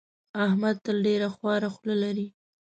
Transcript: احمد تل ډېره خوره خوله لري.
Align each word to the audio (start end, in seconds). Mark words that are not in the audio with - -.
احمد 0.45 0.75
تل 0.85 0.97
ډېره 1.07 1.27
خوره 1.35 1.69
خوله 1.75 1.95
لري. 2.03 2.27